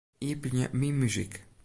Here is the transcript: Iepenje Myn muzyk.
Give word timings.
Iepenje 0.27 0.65
Myn 0.79 0.93
muzyk. 0.99 1.33